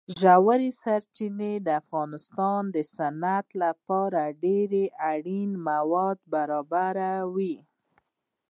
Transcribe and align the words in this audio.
ژورې 0.19 0.69
سرچینې 0.81 1.53
د 1.65 1.67
افغانستان 1.81 2.61
د 2.75 2.77
صنعت 2.95 3.47
لپاره 3.63 4.21
ډېر 4.43 4.71
اړین 5.11 5.49
مواد 5.67 6.17
برابروي. 6.33 7.55